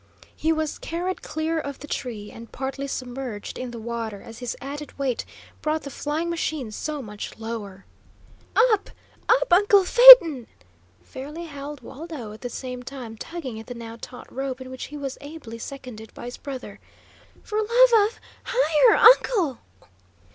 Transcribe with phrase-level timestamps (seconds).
[0.35, 4.57] He was carried clear of the tree, and partly submerged in the water as his
[4.59, 5.25] added weight
[5.61, 7.85] brought the flying machine so much lower.
[8.55, 8.89] "Up,
[9.29, 10.47] up, uncle Phaeton!"
[11.03, 14.85] fairly howled Waldo, at the same time tugging at the now taut rope, in which
[14.85, 16.79] he was ably seconded by his brother.
[17.43, 19.59] "For love of higher, uncle!"